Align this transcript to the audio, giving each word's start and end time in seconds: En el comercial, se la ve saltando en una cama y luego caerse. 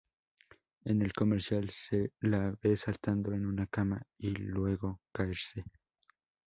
En 0.83 1.03
el 1.03 1.13
comercial, 1.13 1.69
se 1.69 2.11
la 2.21 2.55
ve 2.63 2.75
saltando 2.75 3.33
en 3.33 3.45
una 3.45 3.67
cama 3.67 4.01
y 4.17 4.31
luego 4.31 4.99
caerse. 5.13 5.63